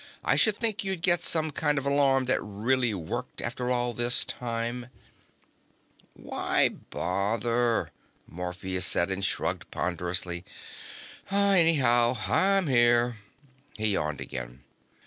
"I 0.23 0.35
should 0.35 0.57
think 0.57 0.83
you'd 0.83 1.03
get 1.03 1.21
some 1.21 1.51
kind 1.51 1.77
of 1.77 1.85
alarm 1.85 2.23
that 2.23 2.41
really 2.41 2.91
worked, 2.91 3.39
after 3.39 3.69
all 3.69 3.93
this 3.93 4.25
time." 4.25 4.87
"Why 6.15 6.69
bother?" 6.69 7.91
Morpheus 8.27 8.87
said, 8.87 9.11
and 9.11 9.23
shrugged 9.23 9.69
ponderously. 9.69 10.43
"Anyhow, 11.29 12.17
I'm 12.27 12.65
here." 12.65 13.17
He 13.77 13.89
yawned 13.89 14.21
again. 14.21 14.63